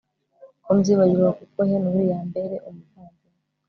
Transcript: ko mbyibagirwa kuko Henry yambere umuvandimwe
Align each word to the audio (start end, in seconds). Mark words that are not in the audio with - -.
ko 0.63 0.69
mbyibagirwa 0.77 1.31
kuko 1.39 1.57
Henry 1.69 2.03
yambere 2.11 2.55
umuvandimwe 2.67 3.35